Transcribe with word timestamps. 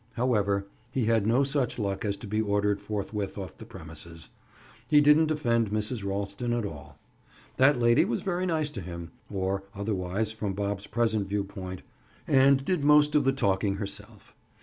However, 0.13 0.65
he 0.89 1.05
had 1.05 1.27
no 1.27 1.43
such 1.43 1.77
luck 1.77 2.03
as 2.03 2.17
to 2.17 2.27
be 2.27 2.41
ordered 2.41 2.81
forthwith 2.81 3.37
off 3.37 3.59
the 3.59 3.67
premises. 3.67 4.31
He 4.87 4.99
didn't 4.99 5.29
offend 5.29 5.69
Mrs. 5.69 6.03
Ralston 6.03 6.53
at 6.53 6.65
all. 6.65 6.97
That 7.57 7.79
lady 7.79 8.03
was 8.03 8.23
very 8.23 8.47
nice 8.47 8.71
to 8.71 8.81
him 8.81 9.11
(or 9.31 9.61
otherwise, 9.75 10.31
from 10.31 10.53
Bob's 10.55 10.87
present 10.87 11.27
view 11.27 11.43
point) 11.43 11.83
and 12.27 12.65
did 12.65 12.83
most 12.83 13.13
of 13.13 13.25
the 13.25 13.31
talking 13.33 13.75
herself. 13.75 14.35